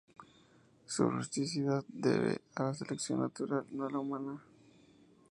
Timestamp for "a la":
2.55-2.73, 3.85-3.99